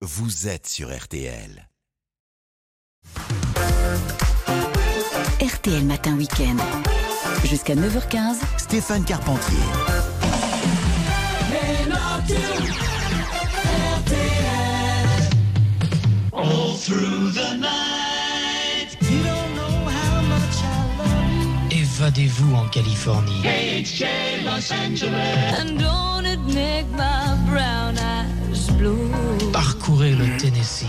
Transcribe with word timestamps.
vous 0.00 0.46
êtes 0.46 0.68
sur 0.68 0.96
RTL. 0.96 1.68
RTL 5.40 5.84
Matin 5.84 6.16
Week-end. 6.16 6.56
Jusqu'à 7.44 7.74
9h15. 7.74 8.36
Stéphane 8.58 9.04
Carpentier. 9.04 9.58
Évadez-vous 21.70 22.54
en 22.54 22.68
Californie. 22.68 23.42
And 25.58 25.78
don't 25.78 26.24
it 26.24 26.40
make 26.54 26.86
my 26.92 27.36
brown 27.48 27.98
eyes? 27.98 28.17
Parcourez 29.52 30.14
le 30.14 30.36
Tennessee. 30.36 30.86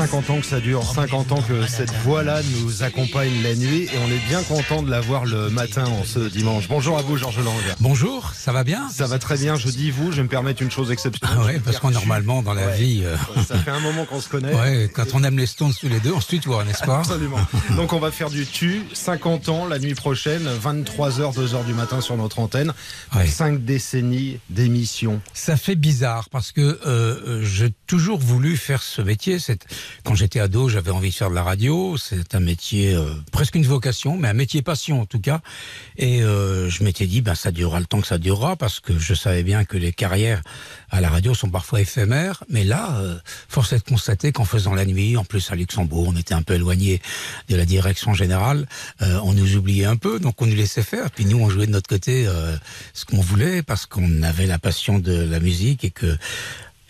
50 0.00 0.30
ans 0.30 0.40
que 0.40 0.46
ça 0.46 0.60
dure, 0.60 0.82
50 0.82 1.32
ans 1.32 1.42
que 1.42 1.66
cette 1.66 1.92
voix-là 2.04 2.40
nous 2.62 2.82
accompagne 2.82 3.42
la 3.42 3.54
nuit 3.54 3.82
et 3.82 3.98
on 4.02 4.10
est 4.10 4.28
bien 4.28 4.42
content 4.42 4.82
de 4.82 4.90
la 4.90 5.02
voir 5.02 5.26
le 5.26 5.50
matin 5.50 5.84
en 5.84 6.04
ce 6.04 6.20
dimanche. 6.20 6.68
Bonjour 6.68 6.96
à 6.98 7.02
vous 7.02 7.18
Georges 7.18 7.44
Lang. 7.44 7.52
Bonjour, 7.80 8.32
ça 8.34 8.50
va 8.50 8.64
bien 8.64 8.88
Ça 8.88 9.06
va 9.06 9.18
très 9.18 9.36
bien, 9.36 9.56
je 9.56 9.68
dis 9.68 9.90
vous, 9.90 10.10
je 10.10 10.16
vais 10.16 10.22
me 10.22 10.28
permettre 10.28 10.62
une 10.62 10.70
chose 10.70 10.90
exceptionnelle. 10.90 11.36
Ah 11.38 11.44
ouais, 11.44 11.60
parce 11.62 11.80
qu'on 11.80 11.90
normalement 11.90 12.42
dans 12.42 12.54
la 12.54 12.68
Ouais. 12.68 12.76
vie, 12.78 13.02
euh, 13.04 13.14
Ça 13.46 13.58
fait 13.58 13.70
un 13.70 13.80
moment 13.80 14.06
qu'on 14.06 14.22
se 14.22 14.30
connaît. 14.30 14.54
ouais, 14.58 14.90
quand 14.94 15.04
on 15.12 15.22
aime 15.22 15.36
les 15.36 15.44
Stones 15.44 15.74
tous 15.78 15.88
les 15.88 16.00
deux, 16.00 16.12
on 16.12 16.20
se 16.22 16.28
tutoie, 16.28 16.64
n'est-ce 16.64 16.84
pas? 16.84 17.00
Absolument. 17.00 17.38
Donc 17.76 17.92
on 17.92 17.98
va 18.00 18.10
faire 18.10 18.30
du 18.30 18.46
tu, 18.46 18.82
50 18.94 19.50
ans 19.50 19.66
la 19.66 19.78
nuit 19.78 19.94
prochaine, 19.94 20.48
23h, 20.64 21.34
2h 21.34 21.66
du 21.66 21.74
matin 21.74 22.00
sur 22.00 22.16
notre 22.16 22.38
antenne. 22.38 22.72
Ouais. 23.14 23.26
5 23.26 23.66
décennies 23.66 24.38
d'émissions. 24.48 25.20
Ça 25.34 25.58
fait 25.58 25.76
bizarre 25.76 26.30
parce 26.30 26.52
que 26.52 26.60
euh, 26.62 26.78
euh, 26.86 27.42
j'ai 27.44 27.70
toujours 27.86 28.18
voulu 28.18 28.56
faire 28.56 28.82
ce 28.82 29.02
métier. 29.02 29.38
C'est 29.38 29.66
quand 30.04 30.14
j'étais 30.14 30.40
ado, 30.40 30.68
j'avais 30.68 30.90
envie 30.90 31.10
de 31.10 31.14
faire 31.14 31.30
de 31.30 31.34
la 31.34 31.42
radio. 31.42 31.96
C'est 31.96 32.34
un 32.34 32.40
métier 32.40 32.94
euh, 32.94 33.14
presque 33.32 33.54
une 33.54 33.66
vocation, 33.66 34.16
mais 34.16 34.28
un 34.28 34.34
métier 34.34 34.62
passion 34.62 35.00
en 35.00 35.06
tout 35.06 35.20
cas. 35.20 35.40
Et 35.96 36.22
euh, 36.22 36.68
je 36.68 36.84
m'étais 36.84 37.06
dit, 37.06 37.20
ben 37.20 37.34
ça 37.34 37.50
durera 37.50 37.80
le 37.80 37.86
temps 37.86 38.00
que 38.00 38.06
ça 38.06 38.18
durera 38.18 38.56
parce 38.56 38.80
que 38.80 38.98
je 38.98 39.14
savais 39.14 39.42
bien 39.42 39.64
que 39.64 39.76
les 39.76 39.92
carrières 39.92 40.42
à 40.90 41.00
la 41.00 41.08
radio 41.08 41.34
sont 41.34 41.50
parfois 41.50 41.80
éphémères. 41.80 42.44
Mais 42.48 42.64
là, 42.64 42.96
euh, 42.98 43.18
force 43.48 43.72
est 43.72 43.78
de 43.78 43.90
constater 43.90 44.32
qu'en 44.32 44.44
faisant 44.44 44.74
la 44.74 44.84
nuit, 44.84 45.16
en 45.16 45.24
plus 45.24 45.50
à 45.50 45.54
Luxembourg, 45.54 46.06
on 46.08 46.16
était 46.16 46.34
un 46.34 46.42
peu 46.42 46.54
éloigné 46.54 47.00
de 47.48 47.56
la 47.56 47.64
direction 47.64 48.14
générale. 48.14 48.66
euh, 49.02 49.18
on 49.22 49.32
nous 49.32 49.56
oubliait 49.56 49.84
un 49.84 49.96
peu, 49.96 50.18
donc 50.18 50.40
on 50.42 50.46
nous 50.46 50.56
laissait 50.56 50.82
faire. 50.82 51.10
Puis 51.10 51.24
nous, 51.24 51.38
on 51.38 51.50
jouait 51.50 51.66
de 51.66 51.72
notre 51.72 51.88
côté 51.88 52.26
euh, 52.26 52.56
ce 52.94 53.04
qu'on 53.04 53.20
voulait 53.20 53.62
parce 53.62 53.86
qu'on 53.86 54.22
avait 54.22 54.46
la 54.46 54.58
passion 54.58 54.98
de 54.98 55.12
la 55.12 55.40
musique 55.40 55.84
et 55.84 55.90
que 55.90 56.16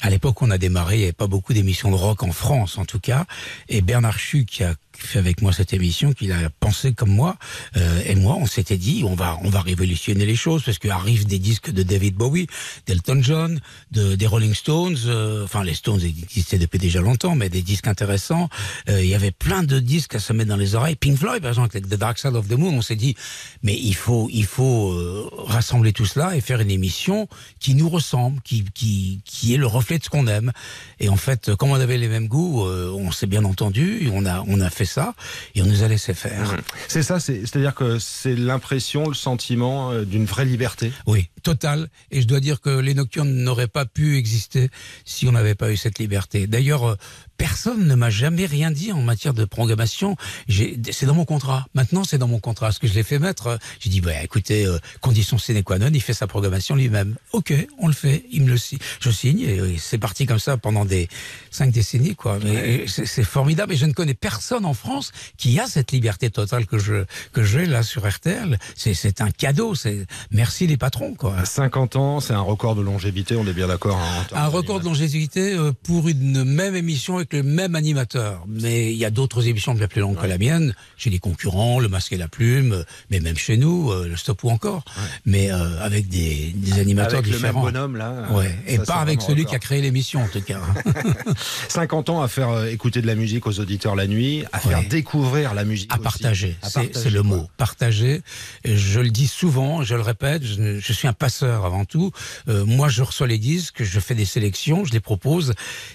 à 0.03 0.11
l'époque 0.11 0.41
on 0.43 0.51
a 0.51 0.59
démarré, 0.59 0.97
il 0.97 0.99
n'y 0.99 1.05
avait 1.05 1.13
pas 1.13 1.27
beaucoup 1.27 1.53
d'émissions 1.53 1.91
de 1.91 1.97
rock 1.97 2.23
en 2.23 2.33
France, 2.33 2.79
en 2.79 2.85
tout 2.85 3.01
cas. 3.01 3.27
Et 3.69 3.81
Bernard 3.83 4.19
Chu, 4.19 4.45
qui 4.45 4.65
a 4.65 4.75
fait 4.97 5.19
avec 5.19 5.43
moi 5.43 5.53
cette 5.53 5.73
émission, 5.73 6.13
qu'il 6.13 6.33
a 6.33 6.51
pensé 6.61 6.93
comme 6.93 7.11
moi, 7.11 7.37
euh, 7.77 8.03
et 8.07 8.15
moi, 8.15 8.37
on 8.39 8.47
s'était 8.47 8.77
dit, 8.77 9.03
on 9.07 9.15
va, 9.15 9.39
on 9.43 9.51
va 9.51 9.61
révolutionner 9.61 10.27
les 10.27 10.37
choses, 10.37 10.63
parce 10.63 10.79
qu'arrivent 10.79 11.27
des 11.27 11.39
disques 11.39 11.71
de 11.71 11.83
David 11.83 12.15
Bowie, 12.15 12.47
d'Elton 12.87 13.21
John, 13.23 13.61
de, 13.93 14.15
des 14.15 14.27
Rolling 14.27 14.55
Stones, 14.55 14.99
euh, 15.07 15.45
enfin, 15.45 15.65
les 15.65 15.75
Stones 15.75 16.01
existaient 16.03 16.59
depuis 16.59 16.79
déjà 16.79 17.01
longtemps, 17.01 17.35
mais 17.35 17.49
des 17.49 17.63
disques 17.63 17.87
intéressants. 17.87 18.49
Euh, 18.89 19.03
il 19.03 19.09
y 19.09 19.15
avait 19.15 19.31
plein 19.31 19.63
de 19.63 19.79
disques 19.79 20.15
à 20.15 20.21
se 20.21 20.33
mettre 20.33 20.51
dans 20.51 20.57
les 20.57 20.75
oreilles. 20.75 20.97
Pink 20.97 21.17
Floyd, 21.19 21.41
par 21.41 21.51
exemple, 21.51 21.77
avec 21.77 21.89
The 21.89 21.95
Dark 21.95 22.19
Side 22.19 22.35
of 22.35 22.49
the 22.49 22.53
Moon, 22.53 22.77
on 22.77 22.83
s'est 22.83 22.97
dit, 22.97 23.15
mais 23.63 23.79
il 23.79 23.95
faut, 23.95 24.29
il 24.33 24.45
faut 24.45 24.93
euh, 24.93 25.29
rassembler 25.33 25.93
tout 25.93 26.07
cela 26.07 26.37
et 26.37 26.41
faire 26.41 26.61
une 26.61 26.71
émission 26.71 27.29
qui 27.59 27.75
nous 27.75 27.89
ressemble, 27.89 28.41
qui, 28.43 28.65
qui, 28.75 29.21
qui 29.25 29.55
est 29.55 29.57
le 29.57 29.67
reflet 29.67 29.99
de 29.99 30.05
ce 30.05 30.11
qu'on 30.11 30.27
aime. 30.27 30.53
Et 30.99 31.09
en 31.09 31.17
fait, 31.17 31.55
comme 31.57 31.71
on 31.71 31.75
avait 31.75 31.99
les 31.99 32.09
mêmes 32.09 32.29
goûts, 32.29 32.67
euh, 32.67 32.91
on 32.91 33.13
s'est 33.13 33.27
bien 33.27 33.45
entendu, 33.45 34.11
on 34.13 34.27
a, 34.27 34.45
on 34.47 34.61
a 34.61 34.71
fait 34.71 34.90
ça 34.91 35.15
et 35.55 35.63
on 35.63 35.67
nous 35.67 35.83
a 35.83 35.89
laissé 35.89 36.13
faire. 36.15 36.57
C'est 36.89 37.03
ça, 37.03 37.21
c'est- 37.21 37.41
c'est-à-dire 37.41 37.75
que 37.75 37.99
c'est 37.99 38.35
l'impression, 38.37 39.09
le 39.09 39.15
sentiment 39.15 39.91
euh, 39.93 40.05
d'une 40.05 40.25
vraie 40.27 40.45
liberté. 40.45 40.93
Oui, 41.07 41.29
total. 41.43 41.89
Et 42.11 42.23
je 42.23 42.27
dois 42.27 42.41
dire 42.41 42.61
que 42.61 42.71
les 42.71 42.95
nocturnes 42.95 43.33
n'auraient 43.33 43.69
pas 43.69 43.87
pu 43.87 44.17
exister 44.17 44.71
si 45.05 45.27
on 45.27 45.33
n'avait 45.33 45.55
pas 45.55 45.71
eu 45.71 45.77
cette 45.77 45.99
liberté. 45.99 46.47
D'ailleurs, 46.47 46.91
euh, 46.91 46.97
personne 47.41 47.87
ne 47.87 47.95
m'a 47.95 48.11
jamais 48.11 48.45
rien 48.45 48.71
dit 48.71 48.93
en 48.93 49.01
matière 49.01 49.33
de 49.33 49.47
programmation. 49.47 50.17
C'est 50.49 51.07
dans 51.07 51.15
mon 51.15 51.25
contrat. 51.25 51.67
Maintenant, 51.75 52.05
c'est 52.05 52.19
dans 52.19 52.29
mon 52.29 52.39
contrat. 52.39 52.71
Ce 52.71 52.79
que 52.79 52.87
je 52.87 52.93
l'ai 52.93 53.03
fait 53.03 53.19
mettre, 53.19 53.47
euh, 53.47 53.57
j'ai 53.79 53.89
dit, 53.89 54.03
bah, 54.03 54.23
écoutez, 54.23 54.67
euh, 54.67 54.79
condition 55.01 55.39
sine 55.39 55.63
qua 55.63 55.79
non, 55.79 55.91
il 55.93 56.03
fait 56.03 56.13
sa 56.13 56.27
programmation 56.27 56.77
lui-même. 56.77 57.17
Ok, 57.33 57.55
on 57.79 57.87
le 57.87 57.95
fait. 57.95 58.27
Il 58.31 58.43
me 58.43 58.51
le 58.51 58.59
signe. 58.59 58.79
Je 59.01 59.11
signe 59.11 59.41
et, 59.41 59.79
c'est 59.79 59.99
parti 59.99 60.27
comme 60.27 60.39
ça 60.39 60.59
pendant 60.59 60.85
des 60.85 61.09
cinq 61.51 61.71
décennies, 61.73 62.15
quoi. 62.15 62.39
Mais 62.45 62.87
c'est 62.87 63.25
formidable. 63.25 63.73
Et 63.73 63.77
je 63.77 63.87
ne 63.87 63.93
connais 63.93 64.15
personne 64.15 64.67
en 64.67 64.75
France 64.75 65.13
qui 65.39 65.59
a 65.59 65.67
cette 65.67 65.93
liberté 65.93 66.31
totale 66.31 66.67
que 66.67 66.79
je 66.79 67.05
que 67.33 67.43
j'ai 67.43 67.65
là 67.65 67.83
sur 67.83 68.07
RTL. 68.07 68.59
C'est 68.77 68.93
c'est 68.93 69.23
un 69.23 69.31
cadeau. 69.31 69.75
C'est 69.75 70.07
merci 70.31 70.67
les 70.67 70.77
patrons, 70.77 71.15
quoi. 71.15 71.30
À 71.39 71.45
50 71.45 71.97
ans, 71.97 72.21
c'est 72.21 72.33
un 72.33 72.41
record 72.41 72.75
de 72.75 72.83
longévité, 72.83 73.37
on 73.37 73.47
est 73.47 73.53
bien 73.53 73.69
d'accord. 73.69 73.97
hein, 73.99 74.27
Un 74.35 74.47
record 74.49 74.81
de 74.81 74.85
longévité 74.85 75.55
euh, 75.55 75.73
pour 75.83 76.09
une 76.09 76.45
même 76.45 76.75
émission 76.77 77.17
avec 77.17 77.33
le 77.33 77.43
même 77.43 77.75
animateur. 77.75 78.45
Mais 78.49 78.93
il 78.93 78.99
y 78.99 79.05
a 79.05 79.11
d'autres 79.11 79.47
émissions 79.49 79.75
bien 79.75 79.89
plus 79.89 80.01
longues 80.01 80.19
que 80.19 80.27
la 80.27 80.39
mienne. 80.39 80.75
Chez 80.97 81.11
les 81.11 81.19
concurrents, 81.19 81.79
Le 81.81 81.89
Masque 81.89 82.13
et 82.13 82.17
la 82.17 82.29
Plume, 82.29 82.73
euh, 82.73 82.83
mais 83.11 83.21
même 83.21 83.37
chez 83.37 83.57
nous, 83.57 83.91
euh, 83.91 84.09
Le 84.09 84.17
Stop 84.17 84.45
ou 84.45 84.51
encore. 84.51 84.85
Mais 85.25 85.51
euh, 85.51 85.81
avec 85.85 86.09
des, 86.09 86.53
des 86.55 86.79
animateurs 86.81 87.19
Avec 87.21 87.27
le 87.33 87.39
même 87.39 87.51
différents. 87.51 87.63
bonhomme 87.63 87.97
là. 87.97 88.27
Ouais. 88.33 88.55
Et 88.67 88.77
ça, 88.79 88.85
pas 88.85 88.95
avec 88.97 89.21
celui 89.23 89.41
record. 89.43 89.51
qui 89.51 89.57
a 89.57 89.59
créé 89.59 89.81
l'émission, 89.83 90.23
en 90.23 90.29
tout 90.29 90.41
cas. 90.43 90.61
50 91.69 92.11
ans 92.11 92.23
à 92.23 92.29
faire 92.29 92.67
écouter 92.67 93.01
de 93.03 93.07
la 93.07 93.15
musique 93.15 93.47
aux 93.47 93.61
auditeurs 93.61 93.95
la 93.97 94.07
nuit, 94.07 94.45
à 94.53 94.59
faire 94.59 94.79
Ouais. 94.79 94.87
découvrir 94.87 95.55
la 95.55 95.65
musique. 95.65 95.91
À 95.93 95.97
aussi. 95.97 96.03
partager, 96.05 96.57
c'est 96.63 97.11
le 97.11 97.23
mot. 97.23 97.49
Partager. 97.57 98.23
Et 98.65 98.77
Je 98.77 99.01
le 99.01 99.11
dis 99.11 99.27
souvent, 99.27 99.83
je 99.83 99.95
le 99.95 100.01
répète, 100.03 100.45
je, 100.45 100.79
je 100.79 100.93
suis 100.93 101.09
un 101.09 101.13
passeur 101.21 101.65
avant 101.65 101.85
tout. 101.85 102.11
Euh, 102.49 102.65
moi, 102.65 102.89
je 102.89 103.03
reçois 103.03 103.29
les 103.29 103.39
disques, 103.39 103.85
je 103.85 104.01
fais 104.01 104.17
des 104.17 104.25
sélections, 104.25 104.85
je 104.85 104.93
les 104.93 104.99
propose, 105.01 105.53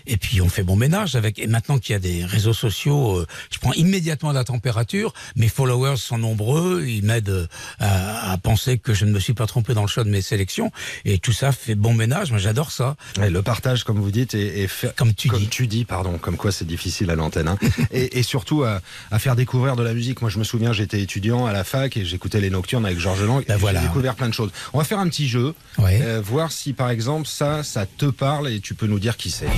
et 0.07 0.15
puis 0.17 0.39
on 0.39 0.47
fait 0.47 0.63
bon 0.63 0.75
ménage 0.77 1.15
avec. 1.15 1.39
Et 1.39 1.47
maintenant 1.47 1.79
qu'il 1.79 1.93
y 1.93 1.95
a 1.95 1.99
des 1.99 2.23
réseaux 2.23 2.53
sociaux, 2.53 3.17
euh, 3.17 3.27
je 3.51 3.57
prends 3.59 3.73
immédiatement 3.73 4.31
la 4.31 4.43
température. 4.45 5.13
Mes 5.35 5.49
followers 5.49 5.97
sont 5.97 6.17
nombreux, 6.19 6.85
ils 6.87 7.03
m'aident 7.03 7.29
euh, 7.29 7.47
à, 7.79 8.31
à 8.31 8.37
penser 8.37 8.77
que 8.77 8.93
je 8.93 9.03
ne 9.05 9.11
me 9.11 9.19
suis 9.19 9.33
pas 9.33 9.47
trompé 9.47 9.73
dans 9.73 9.81
le 9.81 9.87
choix 9.87 10.03
de 10.03 10.09
mes 10.09 10.21
sélections, 10.21 10.71
et 11.03 11.17
tout 11.17 11.33
ça 11.33 11.51
fait 11.51 11.75
bon 11.75 11.93
ménage. 11.95 12.29
Moi, 12.29 12.39
j'adore 12.39 12.71
ça. 12.71 12.95
Le 13.17 13.41
partage, 13.41 13.83
comme 13.83 13.99
vous 13.99 14.11
dites, 14.11 14.35
et, 14.35 14.61
et 14.61 14.67
faire- 14.67 14.93
Comme 14.95 15.13
tu 15.15 15.27
comme 15.27 15.39
dis. 15.41 15.47
tu 15.49 15.65
dis, 15.67 15.83
pardon, 15.85 16.17
comme 16.19 16.37
quoi 16.37 16.51
c'est 16.51 16.65
difficile 16.67 17.09
à 17.09 17.15
l'antenne, 17.15 17.47
hein. 17.47 17.57
et, 17.91 18.19
et 18.19 18.23
surtout 18.23 18.63
à, 18.63 18.81
à 19.09 19.17
faire 19.19 19.35
découvrir 19.35 19.75
de 19.75 19.81
la 19.83 19.93
musique. 19.95 20.21
Moi, 20.21 20.29
je 20.29 20.37
me 20.37 20.43
souviens, 20.43 20.71
j'étais 20.71 21.01
étudiant 21.01 21.47
à 21.47 21.51
la 21.51 21.63
fac 21.63 21.97
et 21.97 22.05
j'écoutais 22.05 22.39
les 22.39 22.51
Nocturnes 22.51 22.85
avec 22.85 22.99
Georges 22.99 23.23
Lang. 23.23 23.43
Ben 23.47 23.55
et 23.55 23.57
voilà. 23.57 23.81
J'ai 23.81 23.87
découvert 23.87 24.13
plein 24.15 24.29
de 24.29 24.33
choses. 24.33 24.51
On 24.73 24.77
va 24.77 24.83
faire 24.83 24.99
un 24.99 25.07
petit 25.09 25.14
jeu, 25.27 25.53
Ouais. 25.77 25.99
euh, 26.01 26.21
voir 26.23 26.51
si 26.51 26.73
par 26.73 26.89
exemple 26.89 27.27
ça, 27.27 27.63
ça 27.63 27.85
te 27.85 28.05
parle 28.07 28.49
et 28.49 28.59
tu 28.59 28.73
peux 28.75 28.87
nous 28.87 28.99
dire 28.99 29.15
qui 29.17 29.31
c'est. 29.31 29.47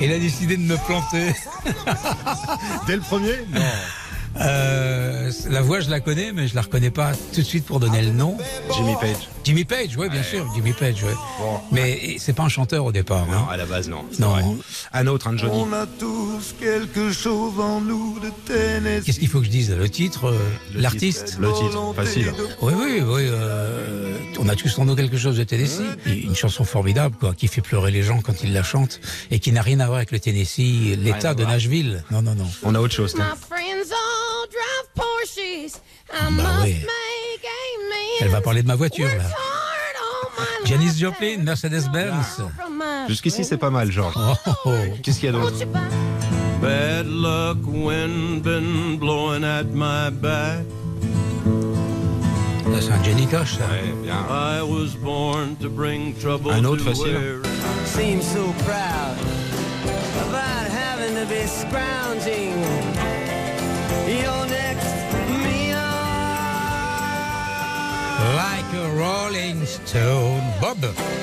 Il 0.00 0.12
a 0.12 0.18
décidé 0.18 0.56
de 0.56 0.62
me 0.62 0.76
planter. 0.76 1.32
Dès 2.86 2.96
le 2.96 3.02
premier? 3.02 3.32
Non. 3.52 3.60
Euh, 4.40 5.30
la 5.48 5.62
voix, 5.62 5.80
je 5.80 5.90
la 5.90 6.00
connais, 6.00 6.32
mais 6.32 6.48
je 6.48 6.54
la 6.54 6.62
reconnais 6.62 6.90
pas 6.90 7.12
tout 7.32 7.40
de 7.40 7.46
suite 7.46 7.64
pour 7.64 7.80
donner 7.80 8.02
le 8.02 8.10
nom. 8.10 8.36
Jimmy 8.74 8.94
Page. 9.00 9.28
Jimmy 9.44 9.64
Page, 9.64 9.96
oui, 9.96 10.08
bien 10.08 10.22
sûr, 10.22 10.44
Jimmy 10.54 10.72
Page, 10.72 11.02
oui. 11.04 11.12
Bon. 11.38 11.60
Mais 11.72 12.16
c'est 12.18 12.32
pas 12.32 12.42
un 12.42 12.48
chanteur 12.48 12.84
au 12.84 12.92
départ. 12.92 13.26
Non, 13.26 13.32
hein. 13.38 13.46
à 13.50 13.56
la 13.56 13.64
base, 13.64 13.88
non. 13.88 14.04
Non. 14.18 14.30
vrai. 14.30 14.44
Un 14.92 15.06
autre, 15.06 15.28
un 15.28 15.36
Johnny. 15.36 15.54
On 15.56 15.72
a 15.72 15.86
tous 15.86 16.54
quelque 16.60 17.12
chose 17.12 17.58
en 17.60 17.80
nous 17.80 18.18
de 18.20 18.30
Tennessee. 18.46 19.04
Qu'est-ce 19.06 19.20
qu'il 19.20 19.28
faut 19.28 19.38
que 19.40 19.46
je 19.46 19.50
dise? 19.50 19.70
Le 19.70 19.88
titre, 19.88 20.26
euh, 20.26 20.38
Le 20.74 20.80
l'artiste? 20.80 21.26
titre, 21.26 21.40
Le 21.40 21.52
titre, 21.52 21.94
facile. 21.94 22.32
Oui, 22.60 22.72
oui, 22.76 23.00
oui. 23.06 23.22
euh, 23.30 24.16
on 24.38 24.48
a 24.48 24.56
tous 24.56 24.76
en 24.78 24.84
nous 24.84 24.96
quelque 24.96 25.16
chose 25.16 25.36
de 25.38 25.44
Tennessee. 25.44 25.80
Une 26.06 26.34
chanson 26.34 26.64
formidable, 26.64 27.16
quoi, 27.18 27.32
qui 27.34 27.46
fait 27.48 27.60
pleurer 27.62 27.90
les 27.92 28.02
gens 28.02 28.20
quand 28.20 28.42
ils 28.42 28.52
la 28.52 28.62
chantent 28.64 29.00
et 29.30 29.38
qui 29.38 29.52
n'a 29.52 29.62
rien 29.62 29.80
à 29.80 29.86
voir 29.86 29.98
avec 29.98 30.10
le 30.10 30.18
Tennessee, 30.20 30.96
l'État 30.98 31.34
de. 31.34 31.46
Nashville. 31.46 32.02
Non, 32.10 32.22
non, 32.22 32.34
non. 32.34 32.46
On 32.64 32.74
a 32.74 32.80
autre 32.80 32.94
chose. 32.94 33.14
tiens. 33.14 33.32
Bah 36.08 36.18
amends. 36.26 36.64
Elle 38.20 38.28
va 38.28 38.40
parler 38.40 38.62
de 38.62 38.68
ma 38.68 38.76
voiture, 38.76 39.06
là. 39.06 39.24
life 40.76 40.98
Joplin, 40.98 41.38
Mercedes-Benz. 41.44 42.38
go 42.38 42.48
from 42.56 42.78
my 42.78 43.06
Jusqu'ici, 43.08 43.44
c'est 43.44 43.56
pas 43.56 43.70
mal, 43.70 43.90
Georges. 43.90 44.14
Oh, 44.16 44.34
oh, 44.46 44.52
oh. 44.66 44.70
Qu'est-ce 45.02 45.20
qu'il 45.20 45.26
y 45.26 45.28
a 45.28 45.32
d'autre? 45.32 45.56
Bad 46.60 47.06
luck, 47.06 47.58
wind 47.66 48.42
been 48.42 48.98
blowing 48.98 49.44
at 49.44 49.66
my 49.72 50.10
back. 50.10 50.64
C'est 52.80 52.92
un 52.92 53.02
Johnny 53.04 53.26
Cash, 53.26 53.56
ça. 53.58 53.64
Ouais, 53.66 53.92
bien. 54.02 54.14
I 54.28 54.62
was 54.62 54.94
born 55.02 55.56
to 55.60 55.68
bring 55.68 56.14
trouble 56.18 56.50
Un 56.52 56.64
autre 56.64 56.84
to 56.84 56.90
facile. 56.90 57.42
seems 57.84 58.24
so 58.24 58.52
proud 58.64 59.16
about 60.28 60.68
having 60.70 61.14
to 61.14 61.26
be 61.26 61.46
scrounging 61.46 62.52
Stone, 69.64 70.42
Bob. 70.60 70.78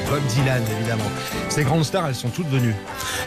Bob 0.10 0.22
Dylan, 0.36 0.62
évidemment. 0.78 1.10
Ces 1.50 1.64
grandes 1.64 1.84
stars, 1.86 2.08
elles 2.08 2.16
sont 2.16 2.30
toutes 2.30 2.48
venues. 2.50 2.76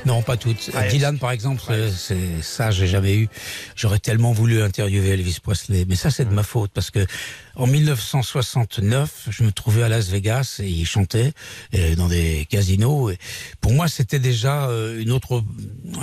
Non, 0.04 0.22
pas 0.22 0.36
toutes. 0.36 0.70
Ouais. 0.74 0.88
Dylan, 0.88 1.18
par 1.18 1.30
exemple, 1.30 1.62
Ouais. 1.68 1.74
euh, 1.76 1.90
c'est 1.90 2.42
ça, 2.42 2.70
j'ai 2.70 2.86
jamais 2.86 3.14
eu. 3.16 3.28
J'aurais 3.74 3.98
tellement 3.98 4.32
voulu 4.32 4.62
interviewer 4.62 5.10
Elvis 5.10 5.38
Presley, 5.42 5.84
mais 5.88 5.96
ça, 5.96 6.10
c'est 6.10 6.24
de 6.28 6.34
ma 6.34 6.42
faute 6.42 6.70
parce 6.74 6.90
que 6.90 7.06
en 7.54 7.66
1969, 7.66 9.28
je 9.30 9.42
me 9.42 9.50
trouvais 9.52 9.82
à 9.82 9.88
Las 9.88 10.08
Vegas 10.08 10.56
et 10.62 10.68
il 10.68 10.84
chantait 10.86 11.32
euh, 11.74 11.94
dans 11.96 12.08
des 12.08 12.46
casinos. 12.50 13.10
Et 13.10 13.18
pour 13.60 13.72
moi, 13.72 13.88
c'était 13.88 14.18
déjà 14.18 14.68
euh, 14.68 15.00
une 15.00 15.10
autre, 15.12 15.42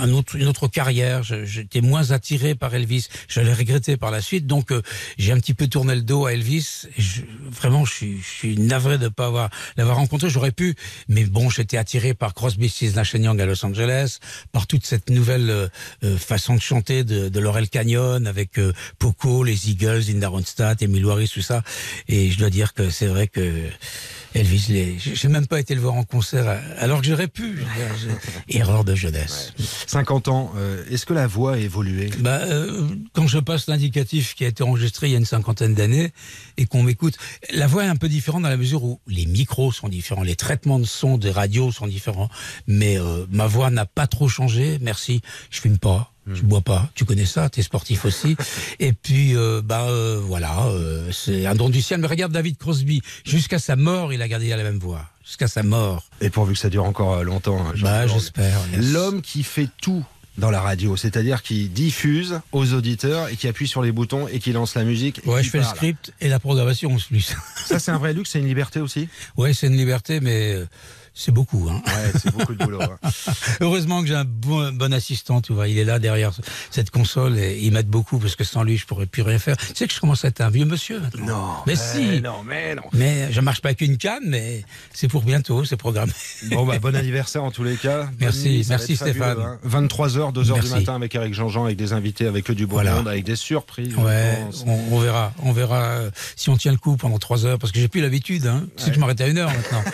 un 0.00 0.10
autre, 0.12 0.36
une 0.36 0.48
autre 0.48 0.66
carrière. 0.68 1.22
J'étais 1.22 1.80
moins 1.80 2.10
attiré 2.10 2.54
par 2.54 2.74
Elvis. 2.74 3.06
Je 3.28 3.40
l'ai 3.40 3.52
regretté 3.54 3.96
par 3.96 4.10
la 4.10 4.20
suite. 4.20 4.46
Donc, 4.46 4.72
euh, 4.72 4.82
j'ai 5.18 5.32
un 5.32 5.38
petit 5.38 5.54
peu 5.54 5.68
tourné 5.68 5.94
le 5.94 6.02
dos 6.02 6.26
à 6.26 6.32
Elvis. 6.32 6.86
Je- 6.98 7.22
vraiment, 7.54 7.84
je 7.84 7.92
suis, 7.92 8.18
je 8.20 8.28
suis 8.28 8.58
navré 8.58 8.98
de 8.98 9.08
pas 9.08 9.26
avoir 9.26 9.50
l'avoir 9.76 9.96
rencontré. 9.96 10.28
J'aurais 10.28 10.52
pu, 10.52 10.74
mais 11.08 11.24
bon, 11.24 11.50
j'étais 11.50 11.76
attiré 11.76 12.14
par 12.14 12.34
Crosby, 12.34 12.68
Stills, 12.68 12.94
Nash 12.94 13.14
Young 13.14 13.40
à 13.40 13.46
Los 13.46 13.64
Angeles, 13.64 14.18
par 14.52 14.66
toute 14.66 14.84
cette 14.84 15.10
nouvelle 15.10 15.50
euh, 15.50 15.68
euh, 16.02 16.18
façon 16.18 16.54
de 16.54 16.60
chanter 16.60 17.04
de, 17.04 17.28
de 17.28 17.40
Laurel 17.40 17.68
Canyon 17.68 18.26
avec 18.26 18.58
euh, 18.58 18.72
Poco, 18.98 19.44
les 19.44 19.70
Eagles, 19.70 20.02
Linda 20.08 20.28
Ronstadt, 20.28 20.82
Emile 20.82 21.04
tout 21.32 21.42
ça. 21.42 21.62
Et 22.08 22.30
je 22.30 22.38
dois 22.38 22.50
dire 22.50 22.74
que 22.74 22.90
c'est 22.90 23.06
vrai 23.06 23.28
que 23.28 23.62
Elvis, 24.34 24.66
les- 24.68 24.98
j'ai 24.98 25.28
même 25.28 25.46
pas 25.46 25.60
été 25.60 25.74
le 25.76 25.80
voir 25.80 25.94
en 25.94 26.02
concert 26.02 26.48
euh, 26.48 26.58
alors 26.78 27.00
que 27.00 27.06
j'aurais 27.06 27.28
pu. 27.28 27.58
Erreur 28.48 28.84
de 28.84 28.94
jeunesse. 28.96 29.52
50 29.86 30.26
ans, 30.28 30.52
euh, 30.56 30.84
est-ce 30.90 31.06
que 31.06 31.14
la 31.14 31.26
voix 31.28 31.54
a 31.54 31.58
évolué? 31.58 32.10
Bah, 32.18 32.40
euh, 32.42 32.88
quand 33.12 33.26
je 33.28 33.38
passe 33.38 33.68
l'indicatif 33.68 34.34
qui 34.34 34.44
a 34.44 34.48
été 34.48 34.62
enregistré 34.64 35.06
il 35.08 35.12
y 35.12 35.14
a 35.14 35.18
une 35.18 35.24
cinquantaine 35.24 35.74
d'années 35.74 36.12
et 36.56 36.66
qu'on 36.66 36.82
m'écoute, 36.82 37.16
la 37.52 37.66
voix 37.68 37.84
est 37.84 37.88
un 37.88 37.96
peu 37.96 38.08
différente 38.08 38.42
dans 38.42 38.48
la 38.48 38.56
mesure 38.56 38.82
où 38.82 39.00
les 39.06 39.26
micros 39.26 39.70
sont 39.72 39.88
différents, 39.88 40.22
les 40.24 40.36
traitements 40.36 40.78
de 40.80 40.84
son 40.84 41.16
des 41.16 41.30
radios 41.30 41.70
sont 41.70 41.86
différents, 41.86 42.28
mais 42.66 42.98
euh, 42.98 43.26
ma 43.30 43.46
voix 43.46 43.70
n'a 43.70 43.86
pas 43.86 44.06
trop 44.08 44.28
changé. 44.28 44.78
Merci, 44.80 45.20
je 45.50 45.60
fume 45.60 45.78
pas. 45.78 46.10
Je 46.32 46.42
bois 46.42 46.62
pas, 46.62 46.88
tu 46.94 47.04
connais 47.04 47.26
ça, 47.26 47.48
t'es 47.50 47.60
sportif 47.62 48.04
aussi. 48.06 48.36
Et 48.80 48.92
puis, 48.94 49.36
euh, 49.36 49.60
bah 49.62 49.84
euh, 49.88 50.18
voilà, 50.22 50.66
euh, 50.68 51.10
c'est 51.12 51.44
un 51.46 51.54
don 51.54 51.68
du 51.68 51.82
ciel. 51.82 52.00
Mais 52.00 52.06
regarde 52.06 52.32
David 52.32 52.56
Crosby, 52.56 53.02
jusqu'à 53.26 53.58
sa 53.58 53.76
mort, 53.76 54.12
il 54.12 54.22
a 54.22 54.28
gardé 54.28 54.48
la 54.48 54.62
même 54.62 54.78
voix, 54.78 55.04
jusqu'à 55.24 55.48
sa 55.48 55.62
mort. 55.62 56.04
Et 56.22 56.30
pourvu 56.30 56.54
que 56.54 56.58
ça 56.58 56.70
dure 56.70 56.84
encore 56.84 57.12
euh, 57.14 57.22
longtemps. 57.24 57.58
hein, 57.66 57.74
Bah, 57.82 58.06
j'espère. 58.06 58.58
yes. 58.72 58.92
L'homme 58.92 59.20
qui 59.20 59.42
fait 59.42 59.68
tout 59.82 60.02
dans 60.38 60.50
la 60.50 60.60
radio, 60.60 60.96
c'est-à-dire 60.96 61.42
qui 61.42 61.68
diffuse 61.68 62.40
aux 62.52 62.72
auditeurs 62.72 63.28
et 63.28 63.36
qui 63.36 63.46
appuie 63.46 63.68
sur 63.68 63.82
les 63.82 63.92
boutons 63.92 64.26
et 64.26 64.40
qui 64.40 64.52
lance 64.52 64.74
la 64.74 64.82
musique. 64.84 65.20
Ouais, 65.26 65.42
je 65.44 65.50
fais 65.50 65.58
le 65.58 65.64
script 65.64 66.12
et 66.20 66.28
la 66.28 66.40
programmation 66.40 66.92
en 66.92 66.96
plus. 66.96 67.36
Ça, 67.66 67.78
c'est 67.78 67.92
un 67.92 67.98
vrai 67.98 68.14
luxe, 68.14 68.30
c'est 68.32 68.40
une 68.40 68.48
liberté 68.48 68.80
aussi? 68.80 69.08
Ouais, 69.36 69.52
c'est 69.54 69.68
une 69.68 69.76
liberté, 69.76 70.18
mais 70.20 70.56
c'est 71.14 71.30
beaucoup. 71.32 71.68
Hein. 71.70 71.80
Ouais, 71.86 72.12
c'est 72.20 72.32
beaucoup 72.36 72.54
de 72.54 72.64
boulot. 72.64 72.82
hein. 72.82 72.98
Heureusement 73.60 74.02
que 74.02 74.08
j'ai 74.08 74.14
un 74.14 74.24
bon, 74.24 74.72
bon 74.72 74.92
assistant, 74.92 75.40
tu 75.40 75.52
vois. 75.52 75.68
Il 75.68 75.78
est 75.78 75.84
là 75.84 75.98
derrière 75.98 76.32
cette 76.70 76.90
console 76.90 77.38
et 77.38 77.58
il 77.62 77.72
m'aide 77.72 77.88
beaucoup 77.88 78.18
parce 78.18 78.36
que 78.36 78.44
sans 78.44 78.62
lui, 78.62 78.76
je 78.76 78.86
pourrais 78.86 79.06
plus 79.06 79.22
rien 79.22 79.38
faire. 79.38 79.56
Tu 79.56 79.66
sais 79.74 79.86
que 79.86 79.94
je 79.94 80.00
commence 80.00 80.24
à 80.24 80.28
être 80.28 80.40
un 80.40 80.50
vieux 80.50 80.64
monsieur 80.64 81.00
maintenant. 81.00 81.26
Non, 81.26 81.48
Mais 81.66 81.74
mais 81.74 81.78
si. 82.16 82.20
non, 82.20 82.42
mais 82.44 82.74
non. 82.74 82.82
Mais 82.92 83.32
je 83.32 83.40
marche 83.40 83.60
pas 83.60 83.68
avec 83.68 83.80
une 83.80 83.96
canne, 83.96 84.24
mais 84.26 84.64
c'est 84.92 85.08
pour 85.08 85.22
bientôt, 85.22 85.64
c'est 85.64 85.76
programmé. 85.76 86.12
Bon, 86.50 86.66
bah, 86.66 86.78
bon 86.78 86.94
anniversaire 86.96 87.44
en 87.44 87.50
tous 87.50 87.64
les 87.64 87.76
cas. 87.76 88.08
Merci, 88.20 88.48
nuit, 88.48 88.66
merci 88.68 88.96
fabuleux, 88.96 89.14
Stéphane. 89.24 89.38
hein. 89.40 89.58
23h, 89.68 90.32
2h 90.34 90.60
du 90.62 90.68
matin 90.70 90.96
avec 90.96 91.14
Eric 91.14 91.34
Jean-Jean, 91.34 91.64
avec 91.64 91.76
des 91.76 91.92
invités, 91.92 92.26
avec 92.26 92.50
eux 92.50 92.54
du 92.54 92.66
beau 92.66 92.74
Voilà. 92.76 92.96
monde, 92.96 93.08
avec 93.08 93.24
des 93.24 93.36
surprises. 93.36 93.94
Ouais, 93.96 94.38
on, 94.66 94.94
on 94.94 94.98
verra, 94.98 95.32
on 95.42 95.52
verra 95.52 95.82
euh, 95.82 96.10
si 96.36 96.50
on 96.50 96.56
tient 96.56 96.72
le 96.72 96.78
coup 96.78 96.96
pendant 96.96 97.18
trois 97.18 97.46
heures, 97.46 97.58
parce 97.58 97.72
que 97.72 97.78
j'ai 97.80 97.88
plus 97.88 98.00
l'habitude. 98.00 98.46
Hein. 98.46 98.66
Tu 98.76 98.84
sais 98.84 98.90
que 98.90 98.96
je 98.96 99.00
m'arrête 99.00 99.20
à 99.20 99.26
une 99.28 99.38
heure 99.38 99.50
maintenant. 99.52 99.84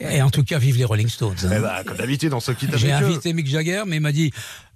et 0.00 0.20
en 0.22 0.30
tout 0.30 0.44
cas, 0.44 0.57
vive 0.58 0.76
les 0.76 0.84
Rolling 0.84 1.08
Stones. 1.08 1.36
hein. 1.44 1.50
Eh 1.56 1.60
bah, 1.60 1.82
comme 1.86 1.96
d'habitude, 1.96 2.32
on 2.34 2.40
se 2.40 2.52
quitte 2.52 2.70
avec 2.70 2.80
J'ai 2.80 2.92
invité 2.92 3.32
Mick 3.32 3.46
Jagger, 3.46 3.82
mais 3.86 3.96
il 3.96 4.00
m'a 4.02 4.12
dit, 4.12 4.32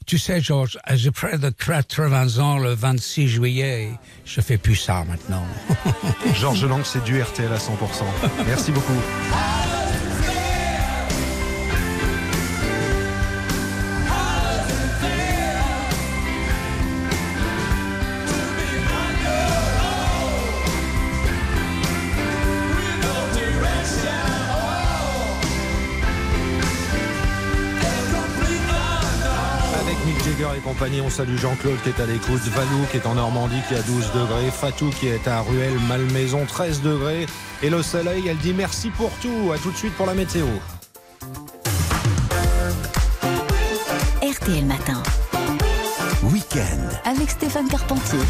tu 0.06 0.18
sais, 0.18 0.40
George, 0.40 0.78
j'ai 0.94 1.10
près 1.10 1.38
de 1.38 1.50
80 1.50 2.38
ans 2.38 2.58
le 2.58 2.72
26 2.74 3.28
juillet. 3.28 3.90
Je 4.24 4.40
fais 4.40 4.58
plus 4.58 4.76
ça 4.76 5.04
maintenant. 5.08 5.44
Georges 6.40 6.64
Lang, 6.64 6.82
c'est 6.84 7.04
du 7.04 7.20
RTL 7.22 7.52
à 7.52 7.58
100%. 7.58 7.60
Merci 8.46 8.72
beaucoup. 8.72 8.92
compagnie, 30.62 31.00
on 31.00 31.10
salue 31.10 31.36
Jean-Claude 31.36 31.80
qui 31.82 31.90
est 31.90 32.00
à 32.00 32.06
l'écoute, 32.06 32.40
Valou 32.40 32.86
qui 32.90 32.96
est 32.96 33.06
en 33.06 33.14
Normandie 33.14 33.60
qui 33.68 33.74
a 33.74 33.82
12 33.82 34.12
degrés, 34.12 34.50
Fatou 34.50 34.90
qui 34.90 35.08
est 35.08 35.26
à 35.28 35.40
Ruelle, 35.40 35.78
Malmaison 35.88 36.44
13 36.46 36.82
degrés. 36.82 37.26
Et 37.62 37.70
le 37.70 37.82
soleil, 37.82 38.28
elle 38.28 38.38
dit 38.38 38.54
merci 38.54 38.90
pour 38.90 39.10
tout. 39.20 39.52
À 39.52 39.58
tout 39.58 39.70
de 39.70 39.76
suite 39.76 39.94
pour 39.94 40.06
la 40.06 40.14
météo. 40.14 40.46
RTL 44.22 44.64
Matin, 44.64 45.02
Week-end. 46.24 46.88
avec 47.04 47.30
Stéphane 47.30 47.68
Carpentier. 47.68 48.20